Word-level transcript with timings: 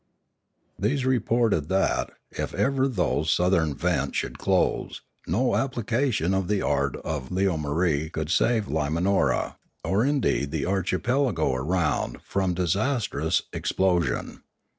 These 0.79 1.05
reported 1.05 1.69
that, 1.69 2.09
if 2.31 2.55
ever 2.55 2.87
those 2.87 3.29
southern 3.29 3.75
vents 3.75 3.83
A 3.83 3.85
Warning 3.85 4.13
635 4.13 4.15
should 4.17 4.39
close, 4.39 5.01
no 5.27 5.55
application 5.55 6.33
of 6.33 6.47
the 6.47 6.63
art 6.63 6.95
of 7.05 7.29
Leomarie 7.29 8.09
could 8.09 8.31
save 8.31 8.65
Limanora, 8.65 9.57
or 9.83 10.03
indeed 10.03 10.49
the 10.49 10.65
archipelago 10.65 11.53
around, 11.53 12.17
from 12.23 12.55
disastrous 12.55 13.43
explosion. 13.53 14.41